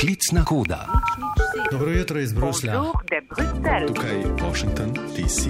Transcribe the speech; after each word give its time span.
Klicna 0.00 0.44
koda. 0.44 0.86
Dobro 1.72 1.90
jutro 1.90 2.20
iz 2.20 2.32
Bruslja. 2.32 2.82
Tukaj 3.86 4.22
Washington, 4.48 4.92
DC. 4.92 5.46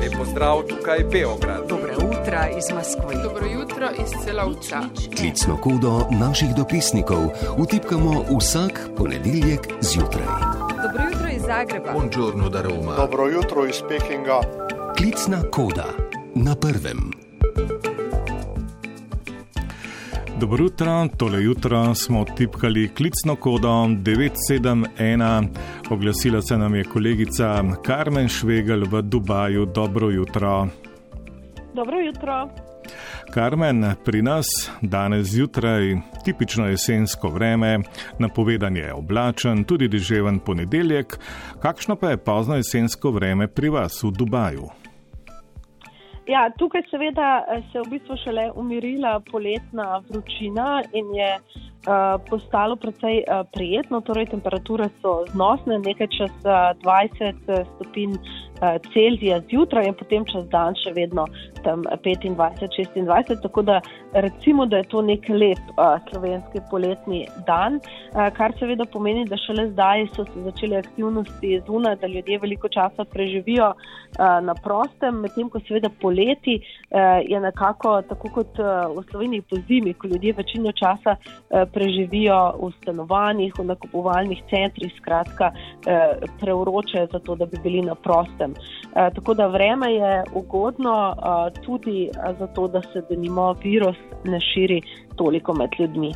Lep 0.00 0.12
pozdrav 0.18 0.62
tukaj 0.68 0.98
Beograd. 1.12 1.68
Dobro 1.68 1.88
jutro 1.92 2.40
iz 2.58 2.74
Moskve. 2.74 3.22
Dobro 3.22 3.46
jutro 3.46 3.88
iz 4.02 4.24
celovca. 4.24 4.80
Klicno 5.18 5.56
kodo 5.56 6.06
naših 6.20 6.48
dopisnikov 6.56 7.22
vtipkamo 7.58 8.24
vsak 8.38 8.80
ponedeljek 8.96 9.60
zjutraj. 9.80 10.26
Dobro 10.82 11.02
jutro 11.12 11.28
iz 11.36 11.42
Zagreba. 11.42 11.92
Buongiorno 11.92 12.48
da 12.48 12.62
Roma. 12.62 12.94
Dobro 12.96 13.26
jutro 13.28 13.66
iz 13.66 13.82
Pekinga. 13.88 14.40
Klicna 14.96 15.42
koda 15.50 15.86
na 16.34 16.54
prvem. 16.54 17.29
Dobro 20.40 20.64
jutro, 20.64 21.08
tole 21.16 21.42
jutro 21.42 21.94
smo 21.94 22.24
tipkali 22.24 22.88
klicno 22.88 23.36
kodo 23.36 23.68
971. 23.68 25.46
Oglasila 25.90 26.42
se 26.42 26.58
nam 26.58 26.74
je 26.74 26.84
kolegica 26.84 27.62
Karmen 27.82 28.28
Švegel 28.28 28.84
v 28.90 29.02
Dubaju. 29.02 29.66
Dobro 29.66 30.10
jutro. 30.10 30.68
Dobro 31.74 32.00
jutro. 32.00 32.48
Karmen, 33.34 33.94
pri 34.04 34.22
nas 34.22 34.46
danes 34.80 35.26
zjutraj 35.26 35.96
tipično 36.24 36.66
jesensko 36.66 37.28
vreme, 37.28 37.78
napovedan 38.18 38.76
je 38.76 38.92
oblačen, 38.94 39.64
tudi 39.64 39.88
deževen 39.88 40.38
ponedeljek. 40.38 41.18
Kakšno 41.62 41.96
pa 41.96 42.10
je 42.10 42.16
pozno 42.16 42.56
jesensko 42.56 43.10
vreme 43.10 43.48
pri 43.48 43.68
vas 43.68 44.02
v 44.02 44.10
Dubaju? 44.10 44.70
Ja, 46.30 46.44
tukaj 46.58 46.82
seveda 46.90 47.44
se 47.72 47.78
je 47.78 47.82
v 47.82 47.90
bistvu 47.90 48.16
šele 48.22 48.50
umirila 48.54 49.16
poletna 49.30 49.98
vročina 50.08 50.82
in 50.94 51.08
je 51.14 51.30
uh, 51.34 52.20
postalo 52.28 52.76
precej 52.76 53.24
uh, 53.24 53.40
prijetno, 53.52 53.98
torej 54.00 54.28
temperature 54.30 54.86
so 55.00 55.24
znosne, 55.32 55.80
nekaj 55.82 56.06
čez 56.14 56.36
uh, 56.46 56.70
20 56.86 57.50
stopinj 57.74 58.14
Celzija 58.92 59.40
zjutraj 59.48 59.88
in 59.88 59.94
potem 59.96 60.24
čez 60.28 60.44
dan 60.52 60.76
še 60.76 60.92
vedno 60.96 61.26
tam 61.64 61.84
25-26, 62.04 63.42
tako 63.42 63.62
da 63.62 63.80
recimo, 64.12 64.66
da 64.66 64.76
je 64.76 64.88
to 64.92 65.02
nek 65.02 65.28
lep 65.28 65.58
uh, 65.76 65.96
slovenski 66.10 66.60
poletni 66.70 67.26
dan, 67.46 67.80
uh, 67.80 68.28
kar 68.36 68.54
seveda 68.58 68.84
pomeni, 68.84 69.24
da 69.28 69.38
šele 69.40 69.68
zdaj 69.72 70.06
so 70.16 70.24
se 70.28 70.44
začele 70.44 70.80
aktivnosti 70.80 71.60
zunaj, 71.66 71.96
da 72.00 72.06
ljudje 72.06 72.38
veliko 72.38 72.68
časa 72.68 73.04
preživijo 73.04 73.70
uh, 73.74 74.40
na 74.44 74.54
prostem, 74.54 75.20
medtem 75.24 75.50
ko 75.50 75.60
seveda 75.66 75.90
poleti 76.00 76.58
uh, 76.60 77.20
je 77.26 77.40
nekako 77.40 78.00
tako 78.08 78.32
kot 78.34 78.60
uh, 78.60 78.88
v 78.96 79.04
Sloveniji 79.10 79.46
po 79.50 79.60
zimi, 79.68 79.94
ko 79.94 80.08
ljudje 80.08 80.34
večino 80.36 80.72
časa 80.72 81.16
uh, 81.16 81.64
preživijo 81.72 82.40
v 82.60 82.72
stanovanjih, 82.80 83.54
v 83.58 83.68
nakupovalnih 83.72 84.42
centrih, 84.50 84.92
skratka 85.00 85.52
uh, 85.52 86.28
preuroče 86.40 87.06
za 87.12 87.18
to, 87.18 87.36
da 87.36 87.46
bi 87.46 87.60
bili 87.62 87.82
na 87.82 87.94
prostem. 87.94 88.49
Uh, 88.50 89.14
tako 89.14 89.34
da 89.34 89.46
vreme 89.46 89.92
je 89.92 90.24
ugodno 90.34 91.14
uh, 91.16 91.62
tudi 91.64 92.08
uh, 92.10 92.38
zato, 92.38 92.68
da 92.68 92.82
se 92.82 93.02
denimo 93.08 93.52
virus 93.52 93.96
ne 94.24 94.40
širi 94.40 94.82
toliko 95.16 95.54
med 95.54 95.70
ljudmi. 95.78 96.12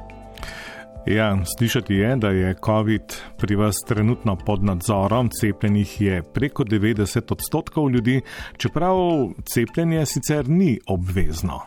Ja, 1.07 1.37
slišati 1.59 1.95
je, 1.95 2.17
da 2.17 2.29
je 2.29 2.55
COVID 2.65 3.15
pri 3.39 3.57
vas 3.57 3.75
trenutno 3.87 4.37
pod 4.47 4.65
nadzorom, 4.65 5.29
cepljenih 5.29 6.01
je 6.01 6.23
preko 6.35 6.65
90 6.65 7.33
odstotkov 7.33 7.91
ljudi, 7.91 8.21
čeprav 8.57 8.97
cepljenje 9.45 10.07
sicer 10.07 10.49
ni 10.49 10.79
obvezno. 10.87 11.61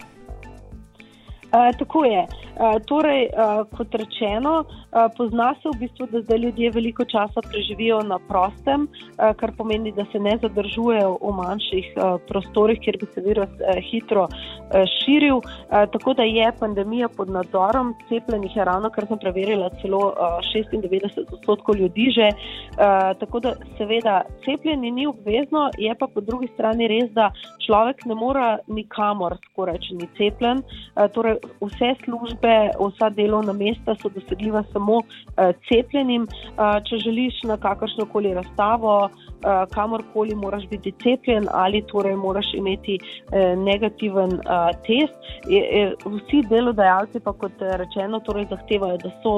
Uh, 1.48 1.72
tako 1.80 2.06
je. 2.06 2.28
Uh, 2.28 2.76
torej, 2.86 3.30
uh, 3.32 3.64
kot 3.78 3.96
rečeno, 3.96 4.66
uh, 4.68 5.06
pozna 5.18 5.54
se 5.62 5.70
v 5.70 5.80
bistvu, 5.80 6.08
da 6.12 6.22
zdaj 6.22 6.38
ljudje 6.38 6.72
veliko 6.72 7.06
časa 7.06 7.42
preživijo 7.52 8.02
na 8.04 8.18
prostem, 8.20 8.88
uh, 8.88 9.32
kar 9.40 9.54
pomeni, 9.58 9.92
da 9.96 10.04
se 10.12 10.20
ne 10.20 10.34
zadržujejo 10.42 11.14
v 11.22 11.32
manjših 11.38 11.88
uh, 11.96 12.18
prostorih, 12.28 12.80
kjer 12.84 12.98
bi 13.00 13.08
se 13.14 13.22
virus 13.22 13.54
uh, 13.62 13.80
hitro 13.92 14.26
uh, 14.28 14.84
širil. 14.98 15.38
Uh, 15.38 15.86
tako 15.94 16.14
da 16.14 16.24
je 16.24 16.52
pandemija 16.60 17.08
pod 17.08 17.30
nadzorom, 17.30 17.94
cepljenih 18.10 18.58
je 18.58 18.66
ravno, 18.66 18.90
kar 18.90 19.08
sem 19.08 19.20
preverila, 19.20 19.70
celo 19.82 20.12
uh, 20.12 20.44
96 20.52 21.32
odstotkov 21.32 21.76
ljudi 21.80 22.12
že. 22.12 22.28
Uh, 22.28 23.14
tako 23.20 23.40
da 23.40 23.54
seveda 23.78 24.22
cepljenje 24.46 24.92
ni 24.92 25.08
obvezno, 25.08 25.70
je 25.78 25.96
pa 25.96 26.08
po 26.08 26.22
drugi 26.22 26.52
strani 26.54 26.88
res, 26.88 27.12
da 27.16 27.32
človek 27.66 28.06
ne 28.06 28.16
more 28.16 28.58
nikamor 28.68 29.38
skoraj, 29.52 29.80
če 29.88 30.02
ni 30.02 30.12
cepljen. 30.20 30.66
Uh, 30.96 31.08
torej, 31.14 31.37
vse 31.62 31.94
službe, 32.04 32.56
vsa 32.80 33.10
delovna 33.10 33.54
mesta 33.54 33.96
so 34.02 34.10
dosegljiva 34.10 34.64
samo 34.74 34.98
uh, 34.98 35.52
cepljenim. 35.70 36.28
Uh, 36.28 36.78
če 36.90 36.98
želiš 37.06 37.44
na 37.44 37.58
kakršno 37.58 38.06
koli 38.12 38.34
razstavo, 38.34 38.96
uh, 39.10 39.64
kamorkoli 39.74 40.36
moraš 40.36 40.68
biti 40.68 40.94
cepljen 41.04 41.48
ali 41.52 41.84
torej 41.92 42.16
moraš 42.16 42.54
imeti 42.54 43.00
negativen 43.58 44.32
test. 44.88 45.20
Vsi 46.06 46.42
delodajalci 46.50 47.20
pa 47.20 47.34
kot 47.34 47.52
rečeno 47.60 48.20
torej 48.20 48.48
zahtevajo, 48.50 48.98
da 48.98 49.12
so 49.24 49.34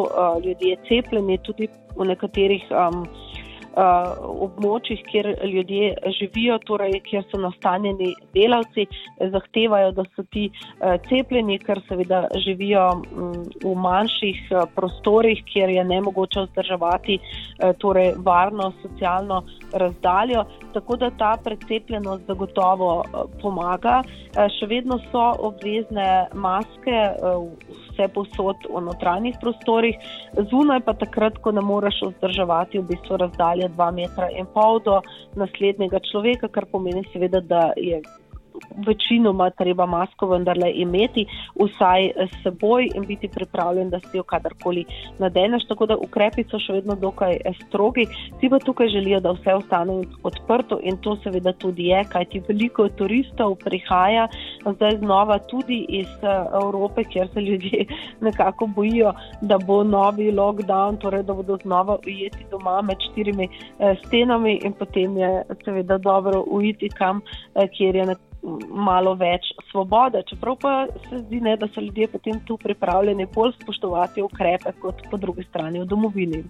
ljudje 0.46 0.78
cepljeni 0.88 1.38
tudi 1.44 1.68
v 1.96 2.06
nekaterih. 2.06 2.64
Um, 2.72 3.08
območjih, 4.46 5.02
kjer 5.12 5.30
ljudje 5.44 5.94
živijo, 6.20 6.58
torej 6.68 7.00
kjer 7.06 7.24
so 7.32 7.40
nastanjeni 7.42 8.14
delavci, 8.34 8.86
zahtevajo, 9.34 9.92
da 9.98 10.06
so 10.16 10.24
ti 10.34 10.48
uh, 10.52 10.96
cepljeni, 11.10 11.60
ker 11.64 11.82
seveda 11.88 12.24
živijo 12.46 12.86
um, 12.96 13.34
v 13.64 13.76
manjših 13.86 14.42
uh, 14.52 14.64
prostorih, 14.76 15.44
kjer 15.52 15.70
je 15.70 15.84
ne 15.84 16.02
mogoče 16.02 16.46
vzdrževati 16.48 17.20
torej 17.80 18.14
varno 18.24 18.72
socialno 18.82 19.42
razdaljo. 19.74 20.46
Tako 20.74 20.96
da 20.96 21.10
ta 21.18 21.34
precepljenost 21.44 22.28
zagotovo 22.28 23.04
pomaga. 23.42 24.02
Še 24.60 24.70
vedno 24.70 25.00
so 25.12 25.26
obvezne 25.50 26.28
maske. 26.34 27.00
Uh, 27.20 27.89
Vse 28.00 28.08
posod 28.16 28.64
v 28.72 28.80
notranjih 28.80 29.36
prostorih, 29.42 29.98
zunaj 30.48 30.80
pa 30.88 30.94
takrat, 30.96 31.36
ko 31.44 31.52
ne 31.52 31.60
moreš 31.60 31.98
vzdrževati 32.08 32.80
v 32.80 32.88
bistvu 32.94 33.18
razdalje 33.20 33.68
2,5 33.76 33.92
metra 34.00 34.30
do 34.86 35.02
naslednjega 35.36 36.00
človeka, 36.08 36.48
kar 36.48 36.64
pomeni 36.72 37.04
seveda, 37.12 37.42
da 37.44 37.74
je 37.76 38.00
večinoma 38.88 39.50
treba 39.50 39.86
masko 39.86 40.28
vendarle 40.28 40.72
imeti 40.76 41.26
vsaj 41.60 42.12
s 42.28 42.44
seboj 42.44 42.90
in 42.96 43.06
biti 43.06 43.28
pripravljen, 43.28 43.90
da 43.90 44.00
si 44.00 44.18
jo 44.18 44.24
kadarkoli 44.24 44.86
nadeneš. 45.20 45.68
Tako 45.68 45.86
da 45.86 45.98
ukrepi 45.98 46.44
so 46.52 46.60
še 46.60 46.74
vedno 46.80 46.96
dokaj 46.96 47.38
strogi. 47.66 48.08
Vsi 48.38 48.50
pa 48.50 48.60
tukaj 48.60 48.88
želijo, 48.88 49.20
da 49.20 49.32
vse 49.32 49.54
ostane 49.54 50.02
odprto 50.24 50.80
in 50.84 50.98
to 50.98 51.16
seveda 51.24 51.54
tudi 51.54 51.90
je, 51.90 52.04
kajti 52.12 52.44
veliko 52.48 52.88
turistov 52.90 53.56
prihaja 53.64 54.28
zdaj 54.66 54.98
znova 54.98 55.40
tudi 55.40 55.86
iz 55.90 56.08
Evrope, 56.62 57.04
kjer 57.04 57.28
se 57.34 57.42
ljudje 57.42 57.86
nekako 58.28 58.68
bojijo, 58.68 59.14
da 59.42 59.58
bo 59.58 59.84
novi 59.84 60.32
lockdown, 60.32 60.98
torej 60.98 61.24
da 61.24 61.34
bodo 61.34 61.58
znova 61.64 61.98
ujeti 62.06 62.46
doma 62.52 62.82
med 62.82 62.98
štirimi 63.12 63.50
stenami 64.06 64.60
in 64.64 64.74
potem 64.74 65.18
je 65.18 65.44
seveda 65.66 65.98
dobro 65.98 66.44
ujiti 66.48 66.90
kam, 66.90 67.22
kjer 67.78 67.96
je 67.96 68.06
nekako 68.06 68.29
malo 68.70 69.16
več 69.20 69.52
svobode. 69.72 70.24
Čeprav 70.30 70.58
pa 70.62 70.74
se 71.10 71.20
zdi, 71.26 71.42
ne, 71.42 71.56
da 71.58 71.68
so 71.68 71.82
ljudje 71.82 72.08
potem 72.08 72.40
tu 72.48 72.58
pripravljeni 72.58 73.28
bolj 73.36 73.54
spoštovati 73.62 74.22
ukrepe 74.22 74.74
kot 74.82 75.04
po 75.12 75.18
drugi 75.18 75.44
strani 75.50 75.82
v 75.84 75.86
domovini. 75.86 76.44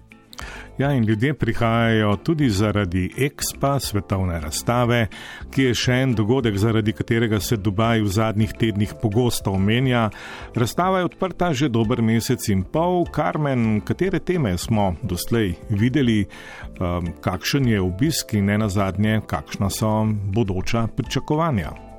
Ja, 0.78 0.92
in 0.92 1.04
ljudje 1.04 1.34
prihajajo 1.34 2.16
tudi 2.16 2.50
zaradi 2.50 3.10
Expa, 3.18 3.78
svetovne 3.80 4.40
razstave, 4.40 5.06
ki 5.50 5.68
je 5.68 5.74
še 5.74 5.98
en 6.04 6.14
dogodek, 6.14 6.56
zaradi 6.56 6.94
katerega 6.96 7.40
se 7.40 7.56
Dubaj 7.56 8.00
v 8.00 8.14
zadnjih 8.14 8.54
tednih 8.58 8.94
pogosto 9.02 9.52
omenja. 9.52 10.08
Razstava 10.54 10.98
je 10.98 11.10
odprta 11.10 11.52
že 11.52 11.68
dober 11.68 12.02
mesec 12.02 12.48
in 12.48 12.64
pol. 12.64 13.04
Karmen, 13.12 13.80
katere 13.84 14.20
teme 14.20 14.56
smo 14.58 14.94
doslej 15.02 15.54
videli, 15.68 16.24
um, 16.80 17.12
kakšen 17.20 17.68
je 17.68 17.80
obisk 17.80 18.34
in 18.34 18.48
ne 18.48 18.58
nazadnje, 18.58 19.20
kakšna 19.26 19.70
so 19.70 19.92
bodoča 20.32 20.86
pričakovanja? 20.96 21.89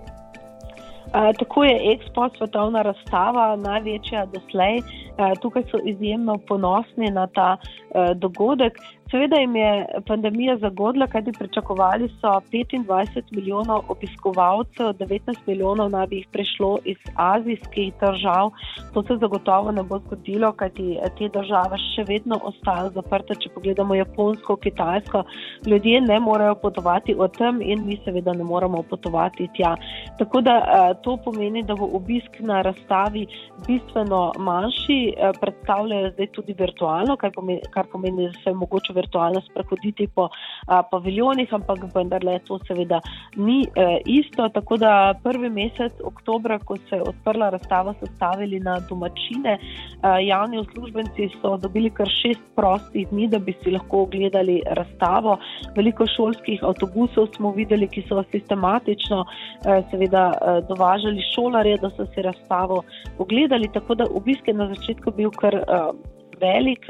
Uh, 1.11 1.35
tako 1.39 1.63
je 1.63 1.97
Expo 1.97 2.29
svetovna 2.37 2.81
razstava, 2.81 3.55
največja 3.55 4.25
doslej. 4.31 4.77
Uh, 4.79 5.33
tukaj 5.41 5.63
so 5.71 5.77
izjemno 5.85 6.37
ponosni 6.47 7.11
na 7.11 7.27
ta 7.27 7.57
uh, 7.57 8.11
dogodek. 8.15 8.79
Seveda 9.11 9.35
jim 9.35 9.55
je 9.55 9.85
pandemija 10.07 10.57
zagodla, 10.57 11.07
kajti 11.07 11.31
pričakovali 11.39 12.07
so 12.21 12.27
25 12.51 13.23
milijonov 13.31 13.81
obiskovalcev, 13.89 14.93
19 14.99 15.39
milijonov 15.47 15.89
naj 15.91 16.07
bi 16.07 16.15
jih 16.15 16.27
prišlo 16.31 16.77
iz 16.85 16.97
azijskih 17.15 17.93
držav. 18.01 18.51
To 18.93 19.03
se 19.03 19.17
zagotovo 19.21 19.71
ne 19.71 19.83
bo 19.83 19.99
zgodilo, 19.99 20.51
kajti 20.51 20.97
te 21.17 21.27
države 21.33 21.79
še 21.95 22.05
vedno 22.07 22.39
ostajajo 22.43 22.93
zaprte. 22.95 23.35
Če 23.35 23.49
pogledamo 23.55 23.95
Japonsko, 23.95 24.55
Kitajsko, 24.55 25.23
ljudje 25.67 26.01
ne 26.01 26.19
morejo 26.19 26.55
potovati 26.55 27.15
od 27.17 27.37
tam 27.37 27.61
in 27.61 27.83
mi 27.85 27.99
seveda 28.05 28.33
ne 28.33 28.43
moremo 28.43 28.83
potovati 28.89 29.49
tja. 29.57 29.75
Tako 30.19 30.41
da 30.41 30.55
to 31.03 31.17
pomeni, 31.25 31.63
da 31.63 31.75
bo 31.75 31.89
obisk 31.99 32.39
na 32.39 32.61
razstavi 32.61 33.25
bistveno 33.67 34.23
manjši, 34.39 34.99
predstavljajo 35.41 36.15
zdaj 36.15 36.31
tudi 36.31 36.55
virtualno, 36.63 37.17
kar 37.17 37.35
pomeni, 37.35 37.61
kar 37.75 37.91
pomeni 37.91 38.31
da 38.31 38.33
se 38.43 38.49
je 38.49 38.55
mogoče 38.55 39.00
virtualno 39.01 39.41
sprehoditi 39.41 40.07
po 40.07 40.29
a, 40.67 40.81
paviljonih, 40.83 41.53
ampak 41.53 41.85
vendarle 41.95 42.39
to 42.47 42.59
seveda 42.67 43.01
ni 43.35 43.63
e, 43.65 43.87
isto. 44.05 44.49
Tako 44.49 44.77
da 44.77 45.13
prvi 45.23 45.49
mesec 45.49 46.01
oktobra, 46.03 46.59
ko 46.59 46.77
se 46.89 46.99
je 46.99 47.07
odprla 47.11 47.49
razstava, 47.49 47.93
so 47.99 48.09
stavili 48.15 48.59
na 48.59 48.79
domačine. 48.89 49.57
A, 50.01 50.19
javni 50.19 50.59
uslužbenci 50.59 51.29
so 51.41 51.57
dobili 51.57 51.89
kar 51.89 52.09
šest 52.21 52.43
prostih 52.55 53.07
dni, 53.11 53.27
da 53.27 53.39
bi 53.39 53.55
si 53.63 53.71
lahko 53.71 54.05
ogledali 54.07 54.61
razstavo. 54.77 55.37
Veliko 55.75 56.07
šolskih 56.15 56.63
avtobusov 56.63 57.31
smo 57.35 57.51
videli, 57.57 57.87
ki 57.87 58.05
so 58.09 58.23
sistematično 58.31 59.25
e, 59.25 59.81
seveda 59.91 60.25
e, 60.31 60.55
dovažali 60.69 61.27
šolarje, 61.33 61.77
da 61.81 61.89
so 61.97 62.07
si 62.13 62.21
razstavo 62.21 62.83
ogledali. 63.17 63.69
Tako 63.73 63.95
da 63.95 64.09
obisk 64.15 64.47
je 64.47 64.53
na 64.53 64.71
začetku 64.75 65.11
bil 65.17 65.31
kar. 65.31 65.55
E, 65.55 66.19
velik, 66.41 66.87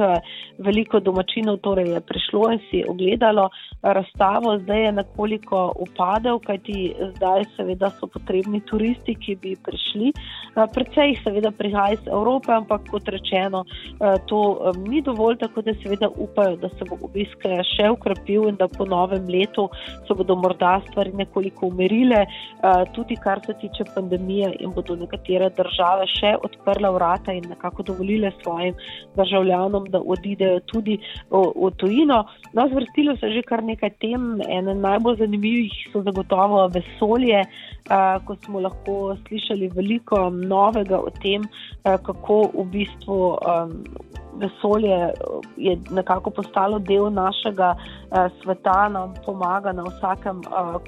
veliko 0.57 1.00
domačinov 1.00 1.59
torej 1.65 1.92
je 1.95 2.01
prišlo 2.01 2.51
in 2.56 2.59
si 2.69 2.83
ogledalo 2.88 3.50
razstavo, 3.81 4.57
zdaj 4.63 4.83
je 4.86 4.92
nekoliko 4.92 5.74
upadel, 5.80 6.39
kajti 6.39 6.94
zdaj 7.15 7.45
seveda 7.56 7.89
so 8.00 8.07
potrebni 8.07 8.62
turisti, 8.69 9.15
ki 9.15 9.36
bi 9.42 9.56
prišli. 9.65 10.12
Predvsej 10.56 11.12
jih 11.12 11.21
seveda 11.25 11.51
prihaja 11.51 11.98
iz 11.98 12.07
Evrope, 12.07 12.53
ampak 12.53 12.86
kot 12.92 13.09
rečeno, 13.09 13.63
to 14.30 14.71
ni 14.86 15.01
dovolj, 15.01 15.39
tako 15.42 15.65
da 15.65 15.74
seveda 15.81 16.09
upajo, 16.15 16.56
da 16.62 16.69
se 16.69 16.88
bo 16.89 17.00
obisk 17.07 17.47
še 17.74 17.89
ukrepil 17.89 18.50
in 18.51 18.59
da 18.59 18.68
po 18.68 18.86
novem 18.86 19.27
letu 19.30 19.68
se 20.07 20.13
bodo 20.18 20.36
morda 20.36 20.77
stvari 20.89 21.13
nekoliko 21.18 21.71
umirile, 21.71 22.25
tudi 22.94 23.18
kar 23.24 23.42
se 23.45 23.57
tiče 23.62 23.89
pandemije 23.95 24.54
in 24.59 24.74
bodo 24.75 24.95
nekatere 24.95 25.50
države 25.57 26.07
še 26.19 26.36
odprla 26.45 26.92
vrata 26.94 27.33
in 27.33 27.50
nekako 27.50 27.83
dovolile 27.92 28.31
svojim 28.44 28.77
državam 29.18 29.41
državljanom, 29.42 29.86
da 29.90 30.00
odidejo 30.00 30.60
tudi 30.60 30.98
v 31.30 31.72
tujino. 31.78 32.26
No, 32.54 32.68
zvrstilo 32.68 33.18
se 33.18 33.30
že 33.32 33.42
kar 33.42 33.64
nekaj 33.64 33.90
tem, 34.00 34.42
ene 34.50 34.76
najbolj 34.76 35.18
zanimivih 35.18 35.72
so 35.92 36.02
zagotovo 36.02 36.68
vesolje, 36.68 37.44
ko 38.26 38.36
smo 38.46 38.60
lahko 38.60 39.16
slišali 39.28 39.72
veliko 39.76 40.30
novega 40.30 41.00
o 41.00 41.10
tem, 41.22 41.44
kako 41.84 42.52
v 42.54 42.66
bistvu 42.72 43.38
vesolje 44.42 45.12
je 45.58 45.78
nekako 45.92 46.30
postalo 46.32 46.80
del 46.80 47.10
našega 47.12 47.76
sveta, 48.42 48.90
nam 48.90 49.14
pomaga 49.26 49.72
na 49.72 49.84
vsakem 49.84 50.42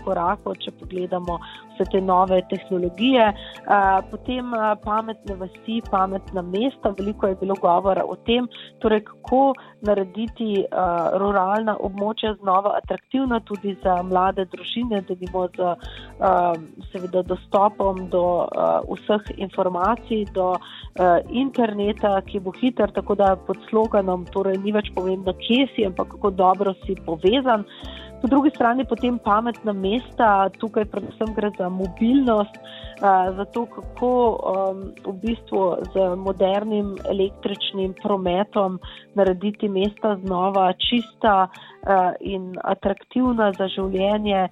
koraku, 0.03 0.55
če 0.55 0.71
pogledamo 0.79 1.39
vse 1.73 1.85
te 1.91 2.01
nove 2.01 2.41
tehnologije. 2.49 3.33
Potem 4.11 4.55
pametne 4.83 5.35
vasi, 5.35 5.81
pametna 5.91 6.41
mesta, 6.41 6.93
veliko 6.97 7.27
je 7.27 7.39
bilo 7.41 7.55
govora 7.61 8.05
o 8.07 8.15
tem, 8.15 8.42
torej 8.79 9.03
kako 9.07 9.53
narediti 9.81 10.63
ruralna 11.21 11.75
območja 11.79 12.33
znova 12.41 12.75
atraktivna 12.77 13.39
tudi 13.47 13.75
za 13.83 14.01
mlade 14.03 14.45
družine, 14.51 15.01
da 15.07 15.15
imamo 15.19 15.47
z 15.53 15.73
seveda 16.91 17.23
dostopom 17.27 18.07
do 18.09 18.23
vseh 18.89 19.33
informacij, 19.37 20.25
do 20.33 20.53
interneta, 21.29 22.15
ki 22.27 22.39
bo 22.39 22.53
hiter, 22.59 22.91
tako 22.95 23.15
da 23.15 23.35
pod 23.47 23.57
sloganom, 23.69 24.25
torej 24.33 24.59
ni 24.63 24.71
več 24.75 24.91
pomembno, 24.95 25.33
kje 25.41 25.67
si, 25.75 25.85
ampak 25.87 26.13
kako 26.15 26.31
dobro 26.43 26.73
si 26.85 26.95
povezan. 27.05 27.65
Po 28.23 28.27
drugi 28.31 28.49
strani 28.55 28.85
potem 28.87 29.17
pametna 29.19 29.73
mesta, 29.75 30.47
tukaj 30.55 30.85
predvsem 30.87 31.33
gre 31.35 31.49
za 31.57 31.67
mobilnost, 31.69 32.55
za 33.35 33.45
to, 33.51 33.65
kako 33.65 34.11
v 35.03 35.13
bistvu 35.19 35.63
z 35.91 36.05
modernim 36.15 36.93
električnim 37.11 37.91
prometom 37.99 38.79
narediti 39.19 39.67
mesta 39.67 40.15
znova 40.23 40.71
čista 40.79 41.49
in 42.23 42.55
atraktivna 42.63 43.51
za 43.59 43.67
življenje 43.67 44.47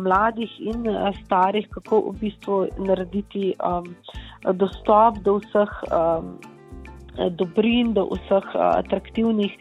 mladih 0.00 0.56
in 0.64 0.88
starih, 1.20 1.68
kako 1.68 2.00
v 2.08 2.16
bistvu 2.24 2.62
narediti 2.80 3.52
dostop 4.56 5.20
do 5.20 5.36
vseh 5.44 5.76
dobrin, 7.38 7.92
do 7.92 8.06
vseh 8.10 8.48
atraktivnih 8.54 9.52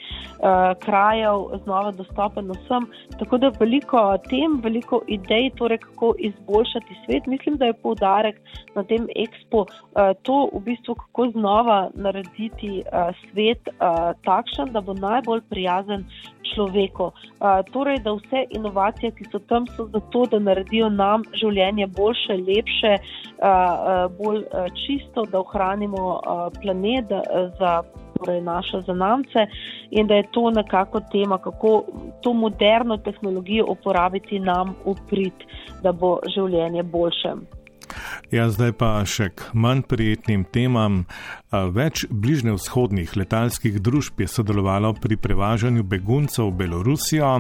krajev, 0.79 1.45
znova 1.63 1.91
dostopen 1.91 2.51
vsem. 2.51 2.87
Tako 3.19 3.37
da 3.37 3.51
veliko 3.59 4.17
tem, 4.29 4.59
veliko 4.63 5.01
idej, 5.07 5.49
torej 5.57 5.77
kako 5.77 6.13
izboljšati 6.19 6.97
svet. 7.05 7.27
Mislim, 7.27 7.57
da 7.57 7.65
je 7.65 7.73
poudarek 7.83 8.39
na 8.75 8.83
tem 8.83 9.07
ekspo 9.15 9.65
to, 10.21 10.49
v 10.53 10.63
bistvu, 10.65 10.95
kako 10.95 11.29
znova 11.35 11.89
narediti 11.93 12.83
svet 13.31 13.69
takšen, 14.25 14.73
da 14.73 14.81
bo 14.81 14.93
najbolj 14.93 15.41
prijazen 15.49 16.05
človeku. 16.53 17.11
Torej, 17.73 17.99
da 18.05 18.13
vse 18.13 18.45
inovacije, 18.49 19.11
ki 19.11 19.25
so 19.31 19.39
tam, 19.39 19.67
so 19.77 19.87
zato, 19.93 20.25
da 20.31 20.39
naredijo 20.39 20.89
nam 20.89 21.23
življenje 21.33 21.87
boljše, 21.87 22.37
lepše, 22.47 22.93
bolj 24.19 24.43
čisto, 24.83 25.25
da 25.31 25.39
ohranimo 25.39 26.19
planet 26.61 27.13
za 27.59 27.81
torej 28.21 28.41
naše 28.41 28.81
zanamce 28.85 29.47
in 29.91 30.07
da 30.07 30.15
je 30.15 30.27
to 30.31 30.49
nekako 30.51 31.01
tema, 31.11 31.37
kako 31.37 31.83
to 32.21 32.33
moderno 32.33 32.97
tehnologijo 32.97 33.65
uporabiti 33.69 34.39
nam 34.39 34.75
v 34.85 34.95
prid, 35.09 35.33
da 35.83 35.91
bo 35.91 36.19
življenje 36.35 36.83
boljše. 36.83 37.33
Ja, 38.31 38.47
zdaj 38.49 38.73
pa 38.79 38.91
še 39.07 39.29
k 39.35 39.51
manj 39.53 39.83
prijetnim 39.91 40.43
temam. 40.47 41.05
Več 41.51 42.05
bližnjevzhodnih 42.09 43.15
letalskih 43.19 43.79
družb 43.83 44.23
je 44.23 44.27
sodelovalo 44.31 44.93
pri 44.95 45.17
prevažanju 45.19 45.83
beguncev 45.83 46.51
v 46.51 46.63
Belorusijo. 46.63 47.33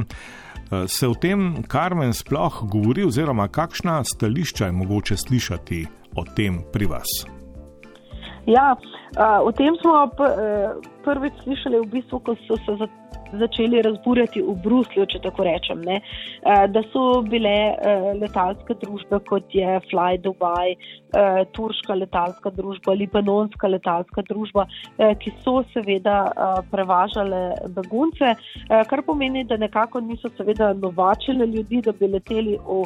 Se 0.87 1.07
o 1.07 1.15
tem 1.15 1.63
Karmen 1.67 2.13
sploh 2.15 2.63
govori 2.71 3.03
oziroma 3.03 3.47
kakšna 3.51 4.01
stališča 4.07 4.69
je 4.69 4.77
mogoče 4.79 5.17
slišati 5.17 5.85
o 6.15 6.23
tem 6.35 6.61
pri 6.73 6.87
vas? 6.91 7.11
Ja, 8.47 8.75
o 9.43 9.51
tem 9.51 9.75
smo 9.81 10.07
prvič 11.05 11.43
slišali 11.43 11.83
v 11.83 11.89
bistvu, 11.91 12.19
ko 12.25 12.35
so 12.47 12.57
se 12.65 12.87
začeli 13.39 13.81
razburjati 13.81 14.41
v 14.41 14.55
Bruslju, 14.63 15.05
če 15.05 15.21
tako 15.23 15.45
rečem. 15.47 15.81
Ne? 15.85 16.01
Da 16.43 16.83
so 16.91 17.21
bile 17.25 17.75
letalske 18.19 18.75
družbe, 18.81 19.19
kot 19.29 19.55
je 19.55 19.79
Fly 19.89 20.17
Dubai, 20.21 20.75
turška 21.55 21.95
letalska 21.99 22.51
družba, 22.55 22.95
libanonska 22.95 23.67
letalska 23.67 24.23
družba, 24.29 24.65
ki 25.19 25.33
so 25.43 25.61
seveda 25.73 26.31
prevažale 26.71 27.41
begunce, 27.75 28.33
kar 28.67 29.03
pomeni, 29.05 29.43
da 29.47 29.57
nekako 29.59 30.01
niso 30.05 30.31
seveda 30.37 30.71
novačile 30.73 31.47
ljudi, 31.47 31.81
da 31.85 31.91
bi 31.91 32.07
leteli 32.07 32.57
v 32.65 32.83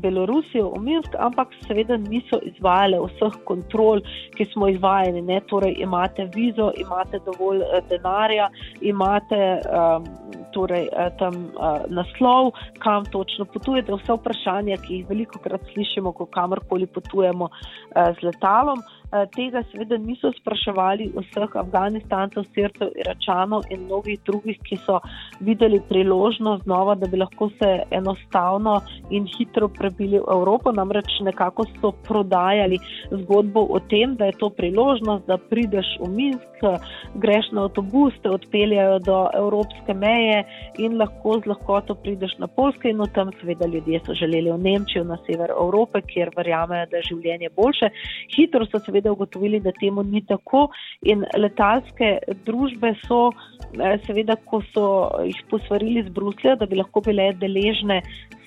Belorusijo, 0.00 0.70
v 0.76 0.82
Minsk, 0.88 1.16
ampak 1.18 1.52
seveda 1.66 1.98
niso 2.00 2.40
izvajale 2.48 3.00
vseh 3.06 3.38
kontrol, 3.44 4.00
ki 4.36 4.48
smo 4.52 4.68
izvajali. 4.72 5.22
Ne? 5.22 5.40
Torej 5.50 5.76
imate 5.84 6.28
vizo, 6.34 6.70
imate 6.80 7.20
dovolj 7.26 7.62
denarja, 7.90 8.48
imate 8.80 9.60
um, 9.70 10.06
torej, 10.54 10.88
tam 11.18 11.34
uh, 11.54 11.86
naslov, 11.88 12.52
kam 12.82 13.06
točno 13.14 13.46
potujete, 13.46 13.94
vse 13.94 14.18
vprašanja, 14.18 14.80
ki 14.82 15.00
jih 15.00 15.10
veliko 15.10 15.38
krat 15.42 15.62
slišimo, 15.72 16.12
ko 16.12 16.26
kamorkoli 16.26 16.90
potujemo 16.90 17.50
uh, 17.50 18.10
z 18.18 18.26
letalom. 18.26 18.82
Uh, 18.82 18.99
tega 19.34 19.62
seveda 19.72 19.98
niso 19.98 20.30
spraševali 20.36 21.10
vseh 21.16 21.56
Afganistancev, 21.62 22.44
Sircev, 22.54 22.92
Iračanov 23.00 23.66
in 23.70 23.84
mnogih 23.86 24.20
drugih, 24.26 24.58
ki 24.66 24.78
so 24.84 25.00
videli 25.40 25.80
priložnost 25.88 26.64
znova, 26.64 26.94
da 26.94 27.06
bi 27.06 27.18
lahko 27.18 27.50
se 27.58 27.70
enostavno 27.90 28.80
in 29.10 29.26
hitro 29.26 29.68
prebili 29.68 30.18
v 30.18 30.36
Evropo. 30.36 30.72
Namreč 30.72 31.20
nekako 31.26 31.66
so 31.80 31.92
prodajali 32.06 32.78
zgodbo 33.10 33.66
o 33.70 33.80
tem, 33.80 34.14
da 34.16 34.30
je 34.30 34.38
to 34.38 34.50
priložnost, 34.50 35.26
da 35.26 35.38
prideš 35.38 35.96
v 36.00 36.10
Minsk, 36.14 36.46
greš 37.14 37.50
na 37.52 37.64
avtobus, 37.64 38.14
te 38.22 38.30
odpeljajo 38.30 38.98
do 38.98 39.18
evropske 39.34 39.94
meje 39.94 40.44
in 40.78 40.98
lahko 41.00 41.40
z 41.40 41.48
lahkoto 41.50 41.94
prideš 41.94 42.36
na 42.38 42.46
Polske 42.46 42.90
in 42.90 43.00
v 43.00 43.08
tem 43.14 43.30
seveda 43.40 43.66
ljudje 43.66 44.00
so 44.06 44.14
želeli 44.14 44.52
v 44.52 44.58
Nemčijo, 44.58 45.04
na 45.04 45.16
sever 45.26 45.50
Evrope, 45.50 46.02
kjer 46.02 46.30
verjamejo, 46.36 46.86
da 46.90 47.00
je 47.00 47.08
življenje 47.10 47.50
boljše. 47.56 47.90
Hitro 48.36 48.66
so 48.66 48.78
seveda 48.78 48.99
seveda 49.00 49.12
ugotovili, 49.12 49.60
da 49.60 49.72
temu 49.72 50.02
ni 50.02 50.20
tako. 50.26 50.68
In 51.02 51.24
letalske 51.36 52.18
družbe 52.44 52.94
so 53.06 53.32
seveda, 54.06 54.36
ko 54.44 54.62
so 54.72 54.86
jih 55.24 55.40
posvarili 55.50 56.04
z 56.04 56.10
Bruslja, 56.10 56.56
da 56.56 56.66
bi 56.66 56.76
lahko 56.76 57.00
bile 57.00 57.32
deležne 57.40 58.02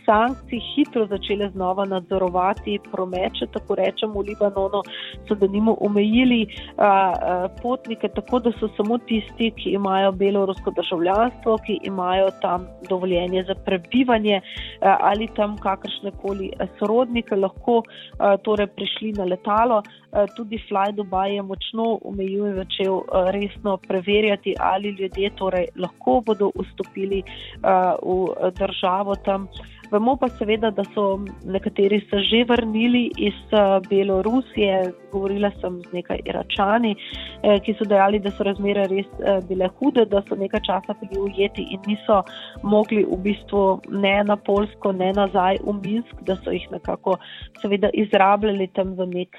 sankcij 0.05 0.59
hitro 0.75 1.05
začele 1.07 1.49
znova 1.49 1.85
nadzorovati 1.85 2.79
promet, 2.91 3.35
če 3.39 3.47
tako 3.53 3.77
rečemo, 3.79 4.21
v 4.21 4.31
Libanonu, 4.31 4.83
so 5.27 5.35
da 5.39 5.47
nimo 5.47 5.75
omejili 5.81 6.41
a, 6.77 6.87
a, 6.87 7.47
potnike, 7.61 8.09
tako 8.15 8.39
da 8.39 8.53
so 8.59 8.69
samo 8.77 8.97
tisti, 9.09 9.51
ki 9.57 9.75
imajo 9.77 10.11
belorusko 10.11 10.73
državljanstvo, 10.75 11.57
ki 11.65 11.79
imajo 11.89 12.29
tam 12.41 12.67
dovoljenje 12.89 13.43
za 13.47 13.55
prebivanje 13.65 14.39
a, 14.39 14.97
ali 15.11 15.29
tam 15.35 15.57
kakršne 15.57 16.11
koli 16.21 16.51
sorodnike, 16.79 17.35
lahko 17.35 17.81
a, 17.83 18.37
torej 18.37 18.67
prišli 18.75 19.13
na 19.19 19.27
letalo. 19.29 19.81
A, 20.11 20.25
tudi 20.37 20.61
Fly 20.69 20.91
Dubai 20.95 21.35
je 21.35 21.41
močno 21.41 21.99
omejil 22.03 22.47
in 22.51 22.57
začel 22.61 22.99
a, 23.01 23.25
resno 23.35 23.77
preverjati, 23.87 24.55
ali 24.59 24.95
ljudje 24.99 25.35
torej 25.39 25.67
lahko 25.79 26.21
bodo 26.25 26.51
vstopili 26.59 27.23
a, 27.63 27.95
v 28.01 28.51
državo 28.59 29.15
tam. 29.25 29.47
Vemo 29.93 30.15
pa 30.17 30.27
seveda, 30.39 30.71
da 30.71 30.83
so 30.93 31.19
nekateri 31.45 31.99
se 32.09 32.19
že 32.29 32.43
vrnili 32.49 33.11
iz 33.17 33.39
eh, 33.53 33.79
Belorusije. 33.89 35.02
Govorila 35.13 35.51
sem 35.61 35.79
z 35.83 35.93
nekaj 35.93 36.23
iračani, 36.25 36.95
eh, 37.43 37.59
ki 37.63 37.75
so 37.79 37.87
dejali, 37.89 38.19
da 38.23 38.31
so 38.33 38.45
razmere 38.47 38.87
res 38.91 39.09
eh, 39.19 39.39
bile 39.49 39.69
hude, 39.77 40.05
da 40.09 40.23
so 40.27 40.37
nekaj 40.39 40.63
časa 40.67 40.95
bili 41.01 41.21
ujeti 41.27 41.65
in 41.75 41.81
niso 41.87 42.21
mogli 42.63 43.03
v 43.05 43.19
bistvu 43.27 43.63
ne 44.05 44.15
na 44.23 44.37
Polsko, 44.37 44.91
ne 44.91 45.11
nazaj 45.13 45.61
v 45.63 45.75
Minsk, 45.81 46.23
da 46.27 46.37
so 46.43 46.53
jih 46.55 46.65
nekako 46.71 47.17
seveda 47.61 47.91
izrabljali 47.93 48.67
tam 48.73 48.95
za 48.95 49.05
nek, 49.05 49.37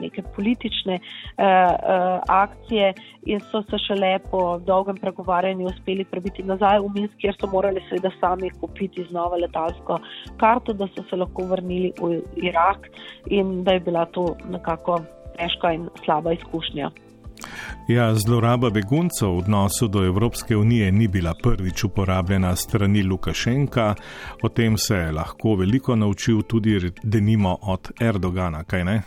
neke 0.00 0.22
politične 0.36 0.98
akcije 1.36 2.92
in 3.26 3.40
so 3.50 3.62
se 3.70 3.78
šele 3.86 4.18
po 4.30 4.58
dolgem 4.66 4.96
pregovarjanju 4.96 5.66
uspeli 5.66 6.04
prebiti 6.04 6.42
nazaj 6.42 6.80
v 6.80 6.92
Minsk, 6.94 7.16
kjer 7.22 7.36
so 7.40 7.50
morali 7.52 7.82
seveda 7.88 8.10
sami 8.20 8.50
kupiti 8.60 9.04
znova 9.10 9.36
letal 9.36 9.68
letalsko 9.68 9.98
karto, 10.40 10.72
da 10.72 10.86
so 10.94 11.02
se 11.10 11.16
lahko 11.16 11.42
vrnili 11.42 11.92
v 12.00 12.22
Irak 12.36 12.88
in 13.26 13.64
da 13.64 13.72
je 13.72 13.80
bila 13.80 14.04
to 14.06 14.36
nekako 14.50 14.87
težka 15.36 15.72
in 15.76 15.88
slaba 16.04 16.32
izkušnja. 16.32 16.90
Ja, 17.88 18.14
zloraba 18.14 18.70
beguncev 18.70 19.30
v 19.30 19.38
odnosu 19.38 19.88
do 19.88 20.04
Evropske 20.04 20.56
unije 20.56 20.92
ni 20.92 21.08
bila 21.08 21.34
prvič 21.42 21.84
uporabljena 21.84 22.56
strani 22.56 23.02
Lukašenka, 23.02 23.94
o 24.42 24.48
tem 24.48 24.76
se 24.76 24.94
je 24.94 25.12
lahko 25.12 25.54
veliko 25.54 25.96
naučil 25.96 26.42
tudi 26.42 26.90
denimo 27.02 27.56
od 27.62 27.90
Erdogana, 28.00 28.64
kaj 28.64 28.84
ne? 28.84 29.02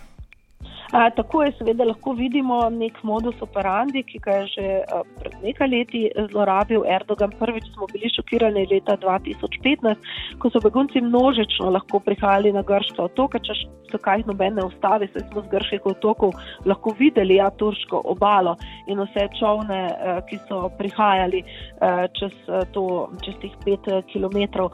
A, 0.92 1.10
tako 1.16 1.44
je, 1.44 1.54
seveda, 1.56 1.86
lahko 1.88 2.12
vidimo 2.14 2.58
nek 2.70 2.98
modus 3.08 3.38
operandi, 3.42 4.04
ki 4.04 4.20
ga 4.20 4.34
je 4.42 4.48
že 4.52 4.64
a, 4.84 5.02
pred 5.22 5.38
nekaj 5.40 5.70
leti 5.72 6.02
zlorabil 6.32 6.84
Erdogan. 6.84 7.32
Prvič 7.40 7.70
smo 7.72 7.88
bili 7.94 8.12
šokirani 8.12 8.66
leta 8.68 8.98
2015, 9.00 10.10
ko 10.40 10.52
so 10.52 10.60
begunci 10.60 11.00
množično 11.02 11.70
lahko 11.72 12.02
prihajali 12.04 12.52
na 12.52 12.64
grške 12.68 13.00
otoke, 13.06 13.40
če 13.40 13.56
so 13.92 14.02
kaj 14.04 14.26
nobene 14.28 14.66
ustavi, 14.68 15.08
saj 15.14 15.30
smo 15.30 15.46
z 15.46 15.52
grških 15.54 15.88
otokov 15.94 16.36
lahko 16.68 16.92
videli 17.00 17.40
ja, 17.40 17.48
turško 17.56 18.02
obalo 18.12 18.58
in 18.92 19.00
vse 19.00 19.30
čovne, 19.40 19.80
a, 19.96 20.18
ki 20.28 20.42
so 20.50 20.66
prihajali 20.76 21.40
a, 21.80 21.94
čez, 22.20 22.36
a, 22.52 22.66
to, 22.76 23.08
čez 23.24 23.40
tih 23.40 23.56
pet 23.64 23.88
kilometrov. 24.12 24.74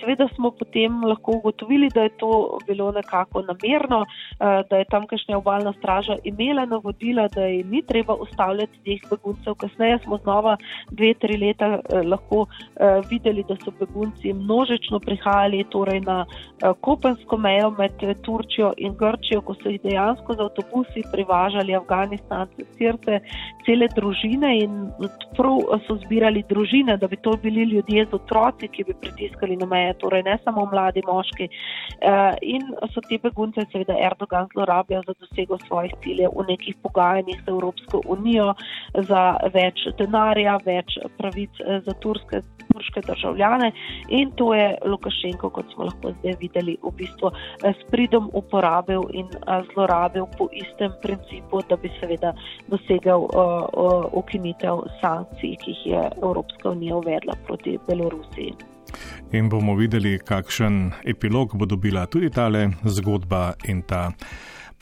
Seveda 0.00 0.26
smo 0.34 0.50
potem 0.58 1.04
lahko 1.06 1.38
ugotovili, 1.38 1.86
da 1.94 2.08
je 2.08 2.16
to 2.18 2.58
bilo 2.66 2.90
nekako 2.92 3.46
namerno, 3.46 4.02
a, 4.02 4.66
da 4.66 4.82
je 4.82 4.90
tamkajšnja 4.90 5.38
obala 5.38 5.51
obalna 5.52 5.72
straža 5.78 6.16
imela 6.24 6.66
navodila, 6.66 7.28
da 7.28 7.44
ji 7.46 7.64
ni 7.64 7.82
treba 7.82 8.14
ustavljati 8.14 8.78
teh 8.84 9.10
beguncev. 9.10 9.54
Kasneje 9.54 9.98
smo 10.04 10.16
znova 10.16 10.56
dve, 10.90 11.14
tri 11.14 11.36
leta 11.36 11.66
eh, 11.66 12.02
lahko 12.02 12.46
eh, 12.46 13.00
videli, 13.10 13.44
da 13.48 13.56
so 13.64 13.72
begunci 13.80 14.32
množično 14.32 15.00
prihajali 15.00 15.64
torej 15.70 16.00
na 16.00 16.24
eh, 16.26 16.72
kopensko 16.80 17.36
mejo 17.36 17.70
med 17.70 17.92
eh, 18.02 18.14
Turčijo 18.22 18.72
in 18.76 18.96
Grčijo, 18.96 19.40
ko 19.40 19.54
so 19.54 19.68
jih 19.68 19.80
dejansko 19.82 20.34
z 20.34 20.40
avtobusi 20.40 21.04
privažali 21.12 21.76
Afganistance, 21.76 22.64
Sirte, 22.78 23.20
cele 23.66 23.88
družine 23.94 24.54
in 24.62 24.88
prav 25.36 25.60
so 25.86 25.96
zbirali 26.04 26.44
družine, 26.48 26.96
da 26.96 27.08
bi 27.08 27.16
to 27.16 27.36
bili 27.42 27.64
ljudje 27.74 28.06
z 28.10 28.14
otroci, 28.14 28.68
ki 28.68 28.84
bi 28.88 28.94
pritiskali 29.00 29.56
na 29.56 29.66
meje, 29.66 29.94
torej 30.00 30.22
ne 30.22 30.38
samo 30.44 30.66
mladi 30.72 31.02
moški. 31.06 31.48
Eh, 31.48 32.36
in 32.42 32.62
so 32.94 33.00
te 33.08 33.18
begunce 33.22 33.66
seveda 33.72 33.96
Erdogan 34.08 34.48
zlorabljal 34.54 35.02
za 35.06 35.14
doseganje 35.20 35.41
dosego 35.42 35.58
svojih 35.66 35.92
ciljev 36.02 36.30
v 36.36 36.44
nekih 36.48 36.74
pogajanjih 36.82 37.42
z 37.44 37.48
Evropsko 37.48 38.02
unijo 38.06 38.54
za 38.94 39.36
več 39.54 39.86
denarja, 39.98 40.58
več 40.64 40.98
pravic 41.18 41.50
eh, 41.60 41.80
za 41.86 41.92
turske, 42.00 42.42
turške 42.72 43.00
državljane 43.06 43.72
in 44.08 44.30
to 44.36 44.54
je 44.54 44.78
Lukašenko, 44.86 45.50
kot 45.50 45.66
smo 45.74 45.84
lahko 45.84 46.12
zdaj 46.20 46.36
videli, 46.40 46.76
v 46.82 46.92
bistvu 46.96 47.30
eh, 47.32 47.72
s 47.72 47.90
pridom 47.90 48.30
uporabil 48.32 49.02
in 49.12 49.26
eh, 49.26 49.62
zlorabil 49.72 50.26
po 50.38 50.48
istem 50.52 50.92
principu, 51.02 51.62
da 51.68 51.76
bi 51.76 51.90
seveda 52.00 52.34
dosegel 52.68 53.26
ukinitev 54.12 54.84
sankcij, 55.00 55.56
ki 55.62 55.70
jih 55.70 55.86
je 55.86 56.02
Evropska 56.22 56.70
unija 56.70 56.96
uvedla 56.96 57.34
proti 57.46 57.78
Belorusiji. 57.88 58.54
In 59.32 59.48
bomo 59.48 59.74
videli, 59.74 60.18
kakšen 60.18 60.92
epilog 61.04 61.56
bo 61.56 61.66
dobila 61.66 62.06
tudi 62.06 62.30
tale 62.30 62.68
zgodba 62.84 63.52
in 63.64 63.82
ta 63.82 64.10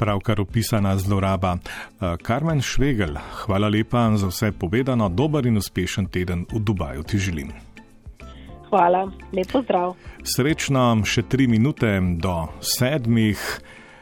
pravkar 0.00 0.40
opisana 0.40 0.97
zloraba. 0.97 1.57
Eh, 1.61 2.16
Karmen 2.23 2.62
Švegel, 2.64 3.21
hvala 3.45 3.69
lepa 3.69 4.16
za 4.16 4.33
vse 4.33 4.52
povedano, 4.52 5.09
dober 5.09 5.47
in 5.47 5.61
uspešen 5.61 6.09
teden 6.09 6.47
v 6.52 6.61
Dubaju 6.61 7.02
ti 7.02 7.19
želim. 7.19 7.52
Hvala, 8.71 9.11
lepo 9.33 9.62
zdrav. 9.62 9.95
Srečno, 10.23 11.02
še 11.04 11.23
tri 11.23 11.47
minute 11.50 12.00
do 12.23 12.49
sedmih. 12.62 13.61